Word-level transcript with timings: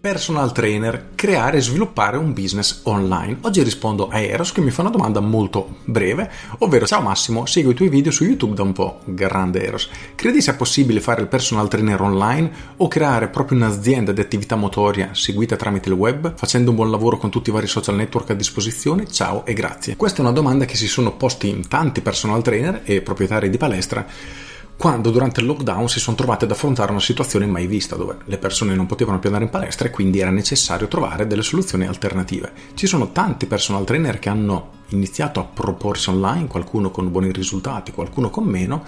personal 0.00 0.50
trainer, 0.52 1.10
creare 1.14 1.58
e 1.58 1.60
sviluppare 1.60 2.16
un 2.16 2.32
business 2.32 2.80
online. 2.84 3.36
Oggi 3.42 3.62
rispondo 3.62 4.08
a 4.08 4.18
Eros 4.18 4.50
che 4.50 4.62
mi 4.62 4.70
fa 4.70 4.80
una 4.80 4.88
domanda 4.88 5.20
molto 5.20 5.76
breve, 5.84 6.30
ovvero 6.60 6.86
ciao 6.86 7.02
Massimo, 7.02 7.44
seguo 7.44 7.72
i 7.72 7.74
tuoi 7.74 7.90
video 7.90 8.10
su 8.10 8.24
YouTube 8.24 8.54
da 8.54 8.62
un 8.62 8.72
po', 8.72 9.00
grande 9.04 9.62
Eros. 9.62 9.90
Credi 10.14 10.40
sia 10.40 10.54
possibile 10.54 11.00
fare 11.00 11.20
il 11.20 11.28
personal 11.28 11.68
trainer 11.68 12.00
online 12.00 12.50
o 12.78 12.88
creare 12.88 13.28
proprio 13.28 13.58
un'azienda 13.58 14.12
di 14.12 14.22
attività 14.22 14.56
motoria 14.56 15.10
seguita 15.12 15.56
tramite 15.56 15.90
il 15.90 15.96
web, 15.96 16.32
facendo 16.34 16.70
un 16.70 16.76
buon 16.76 16.90
lavoro 16.90 17.18
con 17.18 17.28
tutti 17.28 17.50
i 17.50 17.52
vari 17.52 17.66
social 17.66 17.96
network 17.96 18.30
a 18.30 18.34
disposizione? 18.34 19.06
Ciao 19.06 19.44
e 19.44 19.52
grazie. 19.52 19.96
Questa 19.96 20.18
è 20.18 20.22
una 20.22 20.32
domanda 20.32 20.64
che 20.64 20.76
si 20.76 20.88
sono 20.88 21.12
posti 21.12 21.50
in 21.50 21.68
tanti 21.68 22.00
personal 22.00 22.40
trainer 22.40 22.80
e 22.84 23.02
proprietari 23.02 23.50
di 23.50 23.58
palestra 23.58 24.06
quando 24.80 25.10
durante 25.10 25.40
il 25.40 25.46
lockdown 25.46 25.90
si 25.90 26.00
sono 26.00 26.16
trovate 26.16 26.46
ad 26.46 26.52
affrontare 26.52 26.90
una 26.90 27.02
situazione 27.02 27.44
mai 27.44 27.66
vista 27.66 27.96
dove 27.96 28.16
le 28.24 28.38
persone 28.38 28.74
non 28.74 28.86
potevano 28.86 29.18
più 29.18 29.28
andare 29.28 29.44
in 29.44 29.50
palestra 29.50 29.86
e 29.86 29.90
quindi 29.90 30.20
era 30.20 30.30
necessario 30.30 30.88
trovare 30.88 31.26
delle 31.26 31.42
soluzioni 31.42 31.86
alternative. 31.86 32.50
Ci 32.72 32.86
sono 32.86 33.12
tanti 33.12 33.44
personal 33.44 33.84
trainer 33.84 34.18
che 34.18 34.30
hanno 34.30 34.70
iniziato 34.88 35.38
a 35.38 35.44
proporsi 35.44 36.08
online, 36.08 36.46
qualcuno 36.46 36.90
con 36.90 37.10
buoni 37.10 37.30
risultati, 37.30 37.92
qualcuno 37.92 38.30
con 38.30 38.44
meno 38.44 38.82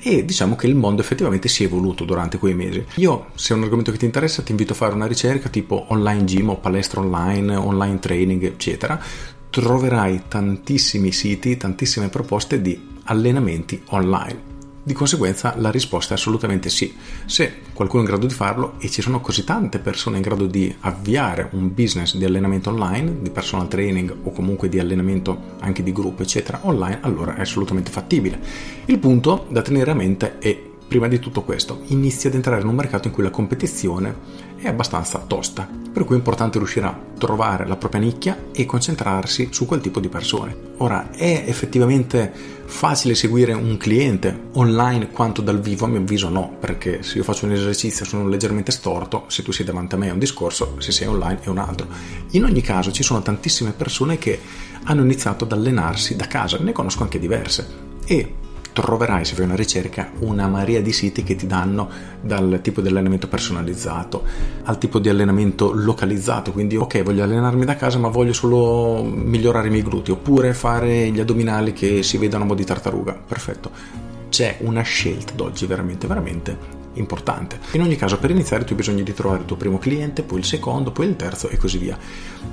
e 0.00 0.24
diciamo 0.24 0.56
che 0.56 0.66
il 0.66 0.74
mondo 0.74 1.00
effettivamente 1.00 1.46
si 1.46 1.62
è 1.62 1.66
evoluto 1.66 2.04
durante 2.04 2.36
quei 2.36 2.54
mesi. 2.54 2.84
Io, 2.96 3.26
se 3.34 3.54
è 3.54 3.56
un 3.56 3.62
argomento 3.62 3.92
che 3.92 3.98
ti 3.98 4.06
interessa, 4.06 4.42
ti 4.42 4.50
invito 4.50 4.72
a 4.72 4.76
fare 4.76 4.94
una 4.94 5.06
ricerca 5.06 5.48
tipo 5.48 5.84
online 5.90 6.24
gym 6.24 6.48
o 6.48 6.56
palestra 6.56 7.02
online, 7.02 7.54
online 7.54 8.00
training, 8.00 8.42
eccetera. 8.42 9.00
Troverai 9.48 10.22
tantissimi 10.26 11.12
siti, 11.12 11.56
tantissime 11.56 12.08
proposte 12.08 12.60
di 12.60 12.98
allenamenti 13.04 13.80
online. 13.90 14.50
Di 14.82 14.94
conseguenza 14.94 15.54
la 15.58 15.70
risposta 15.70 16.14
è 16.14 16.16
assolutamente 16.16 16.70
sì. 16.70 16.96
Se 17.26 17.56
qualcuno 17.74 18.02
è 18.02 18.04
in 18.06 18.10
grado 18.10 18.26
di 18.26 18.32
farlo 18.32 18.74
e 18.78 18.88
ci 18.88 19.02
sono 19.02 19.20
così 19.20 19.44
tante 19.44 19.78
persone 19.78 20.16
in 20.16 20.22
grado 20.22 20.46
di 20.46 20.74
avviare 20.80 21.48
un 21.52 21.72
business 21.74 22.16
di 22.16 22.24
allenamento 22.24 22.70
online, 22.70 23.20
di 23.20 23.30
personal 23.30 23.68
training 23.68 24.16
o 24.22 24.32
comunque 24.32 24.70
di 24.70 24.78
allenamento 24.78 25.56
anche 25.60 25.82
di 25.82 25.92
gruppo, 25.92 26.22
eccetera, 26.22 26.60
online, 26.62 27.00
allora 27.02 27.34
è 27.34 27.40
assolutamente 27.42 27.90
fattibile. 27.90 28.40
Il 28.86 28.98
punto 28.98 29.46
da 29.50 29.60
tenere 29.60 29.90
a 29.90 29.94
mente 29.94 30.38
è 30.38 30.69
prima 30.90 31.06
di 31.06 31.20
tutto 31.20 31.42
questo, 31.42 31.82
inizia 31.86 32.28
ad 32.28 32.34
entrare 32.34 32.62
in 32.62 32.66
un 32.66 32.74
mercato 32.74 33.06
in 33.06 33.14
cui 33.14 33.22
la 33.22 33.30
competizione 33.30 34.12
è 34.56 34.66
abbastanza 34.66 35.20
tosta, 35.20 35.68
per 35.92 36.02
cui 36.02 36.16
è 36.16 36.18
importante 36.18 36.58
riuscire 36.58 36.84
a 36.86 37.00
trovare 37.16 37.64
la 37.64 37.76
propria 37.76 38.00
nicchia 38.00 38.46
e 38.50 38.66
concentrarsi 38.66 39.50
su 39.52 39.66
quel 39.66 39.80
tipo 39.80 40.00
di 40.00 40.08
persone. 40.08 40.56
Ora, 40.78 41.12
è 41.12 41.44
effettivamente 41.46 42.32
facile 42.64 43.14
seguire 43.14 43.52
un 43.52 43.76
cliente 43.76 44.48
online 44.54 45.10
quanto 45.10 45.42
dal 45.42 45.60
vivo? 45.60 45.84
A 45.84 45.88
mio 45.88 46.00
avviso 46.00 46.28
no, 46.28 46.56
perché 46.58 47.04
se 47.04 47.18
io 47.18 47.22
faccio 47.22 47.46
un 47.46 47.52
esercizio 47.52 48.04
sono 48.04 48.26
leggermente 48.26 48.72
storto, 48.72 49.26
se 49.28 49.44
tu 49.44 49.52
sei 49.52 49.64
davanti 49.64 49.94
a 49.94 49.98
me 49.98 50.08
è 50.08 50.12
un 50.12 50.18
discorso, 50.18 50.74
se 50.78 50.90
sei 50.90 51.06
online 51.06 51.38
è 51.42 51.48
un 51.48 51.58
altro. 51.58 51.86
In 52.30 52.42
ogni 52.42 52.62
caso 52.62 52.90
ci 52.90 53.04
sono 53.04 53.22
tantissime 53.22 53.70
persone 53.70 54.18
che 54.18 54.40
hanno 54.82 55.04
iniziato 55.04 55.44
ad 55.44 55.52
allenarsi 55.52 56.16
da 56.16 56.26
casa, 56.26 56.58
ne 56.58 56.72
conosco 56.72 57.04
anche 57.04 57.20
diverse 57.20 57.86
e 58.04 58.34
troverai 58.80 59.24
se 59.24 59.34
fai 59.34 59.44
una 59.44 59.54
ricerca 59.54 60.10
una 60.20 60.48
marea 60.48 60.80
di 60.80 60.92
siti 60.92 61.22
che 61.22 61.36
ti 61.36 61.46
danno 61.46 61.88
dal 62.20 62.60
tipo 62.62 62.80
di 62.80 62.88
allenamento 62.88 63.28
personalizzato 63.28 64.22
al 64.64 64.78
tipo 64.78 64.98
di 64.98 65.08
allenamento 65.08 65.72
localizzato. 65.72 66.52
Quindi 66.52 66.76
ok 66.76 67.02
voglio 67.02 67.22
allenarmi 67.22 67.64
da 67.64 67.76
casa 67.76 67.98
ma 67.98 68.08
voglio 68.08 68.32
solo 68.32 69.02
migliorare 69.04 69.68
i 69.68 69.70
miei 69.70 69.82
glutei 69.82 70.14
oppure 70.14 70.54
fare 70.54 71.10
gli 71.10 71.20
addominali 71.20 71.72
che 71.72 72.02
si 72.02 72.18
vedono 72.18 72.44
a 72.44 72.46
mo' 72.46 72.54
di 72.54 72.64
tartaruga. 72.64 73.18
Perfetto. 73.26 73.70
C'è 74.28 74.58
una 74.60 74.82
scelta 74.82 75.32
d'oggi 75.34 75.66
veramente 75.66 76.06
veramente 76.06 76.79
importante. 76.94 77.58
In 77.72 77.82
ogni 77.82 77.96
caso, 77.96 78.18
per 78.18 78.30
iniziare 78.30 78.64
tu 78.64 78.72
hai 78.72 78.78
bisogno 78.78 79.02
di 79.02 79.14
trovare 79.14 79.40
il 79.40 79.46
tuo 79.46 79.56
primo 79.56 79.78
cliente, 79.78 80.22
poi 80.22 80.38
il 80.38 80.44
secondo, 80.44 80.92
poi 80.92 81.06
il 81.06 81.16
terzo 81.16 81.48
e 81.48 81.56
così 81.56 81.78
via. 81.78 81.98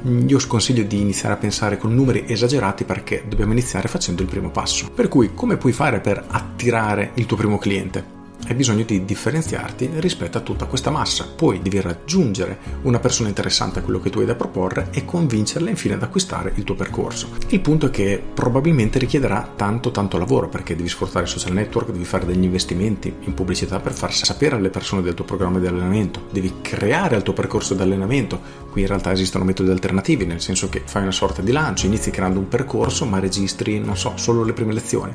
Io 0.03 0.39
sconsiglio 0.39 0.83
di 0.83 0.99
iniziare 0.99 1.35
a 1.35 1.37
pensare 1.37 1.77
con 1.77 1.93
numeri 1.93 2.25
esagerati 2.27 2.83
perché 2.83 3.23
dobbiamo 3.27 3.51
iniziare 3.51 3.87
facendo 3.87 4.21
il 4.21 4.27
primo 4.27 4.49
passo. 4.49 4.89
Per 4.93 5.07
cui, 5.07 5.33
come 5.33 5.57
puoi 5.57 5.73
fare 5.73 5.99
per 5.99 6.23
attirare 6.27 7.11
il 7.15 7.25
tuo 7.25 7.37
primo 7.37 7.57
cliente? 7.57 8.16
Hai 8.47 8.55
bisogno 8.55 8.83
di 8.83 9.03
differenziarti 9.03 9.89
rispetto 9.95 10.37
a 10.37 10.41
tutta 10.41 10.65
questa 10.67 10.89
massa. 10.89 11.27
Poi 11.35 11.61
devi 11.61 11.81
raggiungere 11.81 12.57
una 12.83 12.99
persona 12.99 13.27
interessante 13.27 13.79
a 13.79 13.81
quello 13.81 13.99
che 13.99 14.09
tu 14.09 14.19
hai 14.19 14.25
da 14.25 14.35
proporre 14.35 14.87
e 14.91 15.03
convincerla 15.03 15.69
infine 15.69 15.95
ad 15.95 16.03
acquistare 16.03 16.53
il 16.55 16.63
tuo 16.63 16.75
percorso. 16.75 17.29
Il 17.49 17.59
punto 17.59 17.87
è 17.87 17.89
che 17.89 18.23
probabilmente 18.33 18.99
richiederà 18.99 19.51
tanto 19.55 19.91
tanto 19.91 20.17
lavoro 20.17 20.47
perché 20.47 20.75
devi 20.77 20.87
sfruttare 20.87 21.25
i 21.25 21.27
social 21.27 21.53
network, 21.53 21.91
devi 21.91 22.05
fare 22.05 22.25
degli 22.25 22.43
investimenti 22.43 23.13
in 23.19 23.33
pubblicità 23.33 23.81
per 23.81 23.93
far 23.93 24.13
sapere 24.13 24.55
alle 24.55 24.69
persone 24.69 25.01
del 25.01 25.13
tuo 25.13 25.25
programma 25.25 25.59
di 25.59 25.67
allenamento, 25.67 26.27
devi 26.31 26.55
creare 26.61 27.17
il 27.17 27.23
tuo 27.23 27.33
percorso 27.33 27.73
di 27.73 27.81
allenamento. 27.81 28.39
Qui 28.71 28.81
in 28.81 28.87
realtà 28.87 29.11
esistono 29.11 29.43
metodi 29.43 29.71
alternativi, 29.71 30.25
nel 30.25 30.39
senso 30.39 30.69
che 30.69 30.83
fai 30.85 31.01
una 31.01 31.11
sorta 31.11 31.41
di 31.41 31.51
lancio, 31.51 31.85
inizi 31.85 32.11
creando 32.11 32.39
un 32.39 32.47
percorso 32.47 33.05
ma 33.05 33.19
registri, 33.19 33.79
non 33.79 33.97
so, 33.97 34.13
solo 34.15 34.43
le 34.43 34.53
prime 34.53 34.73
lezioni 34.73 35.13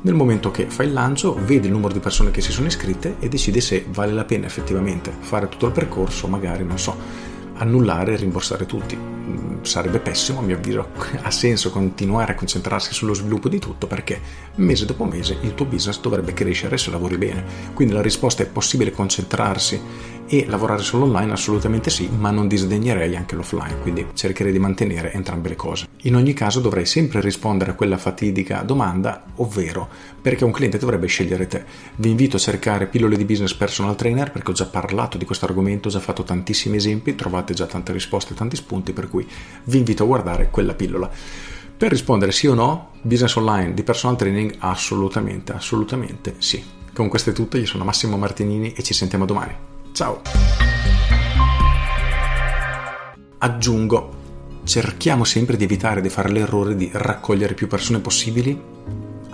nel 0.00 0.14
momento 0.14 0.50
che 0.50 0.66
fai 0.66 0.86
il 0.86 0.92
lancio, 0.92 1.34
vedi 1.34 1.66
il 1.66 1.72
numero 1.72 1.92
di 1.92 1.98
persone 1.98 2.30
che 2.30 2.40
si 2.40 2.52
sono 2.52 2.68
iscritte 2.68 3.16
e 3.18 3.28
decidi 3.28 3.60
se 3.60 3.84
vale 3.88 4.12
la 4.12 4.24
pena 4.24 4.46
effettivamente 4.46 5.12
fare 5.18 5.48
tutto 5.48 5.66
il 5.66 5.72
percorso, 5.72 6.28
magari, 6.28 6.64
non 6.64 6.78
so, 6.78 6.96
annullare 7.54 8.12
e 8.12 8.16
rimborsare 8.16 8.66
tutti. 8.66 8.96
Sarebbe 9.62 9.98
pessimo, 9.98 10.38
a 10.38 10.42
mio 10.42 10.56
avviso, 10.56 10.88
ha 11.22 11.30
senso 11.30 11.70
continuare 11.70 12.32
a 12.32 12.34
concentrarsi 12.34 12.92
sullo 12.92 13.14
sviluppo 13.14 13.48
di 13.48 13.58
tutto 13.58 13.86
perché 13.86 14.20
mese 14.56 14.86
dopo 14.86 15.04
mese 15.04 15.38
il 15.42 15.54
tuo 15.54 15.66
business 15.66 16.00
dovrebbe 16.00 16.32
crescere 16.32 16.78
se 16.78 16.90
lavori 16.90 17.16
bene. 17.18 17.44
Quindi 17.74 17.94
la 17.94 18.02
risposta 18.02 18.42
è 18.42 18.46
possibile 18.46 18.90
concentrarsi 18.90 19.80
e 20.30 20.44
lavorare 20.46 20.82
solo 20.82 21.04
online? 21.04 21.32
Assolutamente 21.32 21.88
sì, 21.88 22.08
ma 22.08 22.30
non 22.30 22.48
disdegnerei 22.48 23.16
anche 23.16 23.34
l'offline, 23.34 23.80
quindi 23.80 24.06
cercherei 24.12 24.52
di 24.52 24.58
mantenere 24.58 25.12
entrambe 25.12 25.48
le 25.48 25.56
cose. 25.56 25.86
In 26.02 26.16
ogni 26.16 26.34
caso 26.34 26.60
dovrei 26.60 26.84
sempre 26.84 27.20
rispondere 27.20 27.70
a 27.70 27.74
quella 27.74 27.96
fatidica 27.96 28.62
domanda, 28.62 29.24
ovvero 29.36 29.88
perché 30.20 30.44
un 30.44 30.52
cliente 30.52 30.78
dovrebbe 30.78 31.06
scegliere 31.06 31.46
te. 31.46 31.64
Vi 31.96 32.10
invito 32.10 32.36
a 32.36 32.40
cercare 32.40 32.86
pillole 32.86 33.16
di 33.16 33.24
business 33.24 33.54
personal 33.54 33.96
trainer 33.96 34.30
perché 34.30 34.50
ho 34.50 34.54
già 34.54 34.66
parlato 34.66 35.16
di 35.16 35.24
questo 35.24 35.46
argomento, 35.46 35.88
ho 35.88 35.90
già 35.90 36.00
fatto 36.00 36.22
tantissimi 36.22 36.76
esempi, 36.76 37.14
trovate 37.14 37.54
già 37.54 37.66
tante 37.66 37.92
risposte, 37.92 38.34
tanti 38.34 38.56
spunti, 38.56 38.92
per 38.92 39.08
cui 39.08 39.26
vi 39.64 39.78
invito 39.78 40.02
a 40.02 40.06
guardare 40.06 40.48
quella 40.50 40.74
pillola. 40.74 41.10
Per 41.76 41.90
rispondere 41.90 42.32
sì 42.32 42.46
o 42.46 42.54
no, 42.54 42.90
business 43.02 43.36
online 43.36 43.74
di 43.74 43.82
personal 43.82 44.16
training? 44.16 44.56
Assolutamente, 44.58 45.52
assolutamente 45.52 46.34
sì. 46.38 46.62
Con 46.92 47.08
questo 47.08 47.30
è 47.30 47.32
tutto, 47.32 47.56
io 47.56 47.66
sono 47.66 47.84
Massimo 47.84 48.16
Martinini 48.16 48.72
e 48.72 48.82
ci 48.82 48.94
sentiamo 48.94 49.24
domani. 49.24 49.54
Ciao! 49.92 50.22
Aggiungo, 53.38 54.16
cerchiamo 54.64 55.22
sempre 55.22 55.56
di 55.56 55.64
evitare 55.64 56.00
di 56.00 56.08
fare 56.08 56.30
l'errore 56.30 56.74
di 56.74 56.90
raccogliere 56.92 57.54
più 57.54 57.68
persone 57.68 58.00
possibili 58.00 58.60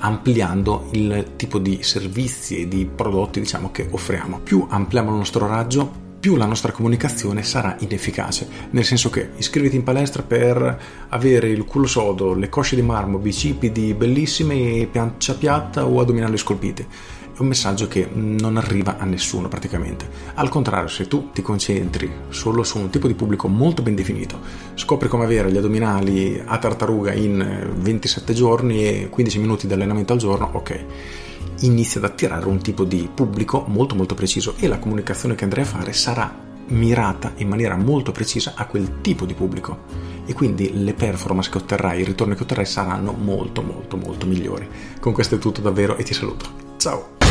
ampliando 0.05 0.89
il 0.93 1.33
tipo 1.37 1.59
di 1.59 1.83
servizi 1.83 2.61
e 2.61 2.69
di 2.69 2.85
prodotti 2.85 3.41
diciamo, 3.41 3.71
che 3.71 3.89
offriamo. 3.91 4.41
Più 4.41 4.67
ampliamo 4.69 5.11
il 5.11 5.17
nostro 5.17 5.47
raggio, 5.47 6.03
più 6.25 6.37
la 6.37 6.47
nostra 6.47 6.73
comunicazione 6.73 7.43
sarà 7.43 7.77
inefficace. 7.81 8.49
Nel 8.71 8.87
senso 8.87 9.11
che 9.11 9.33
iscriviti 9.37 9.77
in 9.77 9.83
palestra 9.83 10.23
per 10.23 10.81
avere 11.11 11.51
il 11.51 11.67
culo 11.67 11.87
sodo, 11.87 12.33
le 12.33 12.49
cosce 12.49 12.77
di 12.77 12.81
marmo, 12.81 13.19
bicipiti 13.19 13.93
bellissime 13.93 14.81
e 14.81 14.89
pancia 14.91 15.35
piatta 15.35 15.85
o 15.85 16.01
addominali 16.01 16.39
scolpiti 16.39 16.87
è 17.37 17.41
un 17.41 17.49
messaggio 17.49 17.89
che 17.89 18.09
non 18.11 18.57
arriva 18.57 18.97
a 18.97 19.05
nessuno 19.05 19.49
praticamente. 19.49 20.09
Al 20.35 20.49
contrario, 20.49 20.89
se 20.89 21.09
tu 21.09 21.31
ti 21.33 21.43
concentri 21.43 22.11
solo 22.31 22.63
su 22.63 22.79
un 22.79 22.89
tipo 22.89 23.07
di 23.07 23.15
pubblico 23.15 23.47
molto 23.49 23.83
ben 23.83 23.95
definito, 23.95 24.41
scopri 24.75 25.09
come 25.09 25.25
avere 25.25 25.53
gli 25.53 25.59
addominali 25.59 26.41
a 26.43 26.57
tartaruga 26.57 27.13
in 27.13 27.71
27 27.77 28.33
giorni 28.33 28.87
e 28.87 29.09
15 29.11 29.39
minuti 29.41 29.67
di 29.67 29.73
allenamento 29.75 30.15
al 30.15 30.21
giorno, 30.21 30.49
ok, 30.53 30.85
inizia 31.65 32.01
ad 32.01 32.07
attirare 32.07 32.47
un 32.47 32.61
tipo 32.61 32.85
di 32.85 33.09
pubblico 33.13 33.65
molto 33.67 33.95
molto 33.95 34.15
preciso 34.15 34.55
e 34.59 34.69
la 34.69 34.79
comunicazione 34.79 35.35
che 35.35 35.45
andrai 35.45 35.65
a 35.65 35.67
fare 35.67 35.93
sarà 35.93 36.43
mirata 36.67 37.33
in 37.37 37.49
maniera 37.49 37.77
molto 37.77 38.13
precisa 38.13 38.55
a 38.57 38.67
quel 38.67 39.01
tipo 39.01 39.27
di 39.27 39.35
pubblico 39.35 40.13
e 40.27 40.33
quindi 40.33 40.83
le 40.83 40.95
performance 40.95 41.51
che 41.51 41.59
otterrai, 41.59 42.01
i 42.01 42.05
ritorni 42.05 42.35
che 42.35 42.43
otterrai 42.43 42.67
saranno 42.67 43.13
molto 43.13 43.63
molto 43.63 43.97
molto 43.97 44.27
migliori. 44.27 44.69
Con 45.01 45.13
questo 45.13 45.35
è 45.35 45.39
tutto 45.39 45.61
davvero 45.61 45.97
e 45.97 46.03
ti 46.03 46.15
saluto. 46.15 46.47
Ciao! 46.77 47.24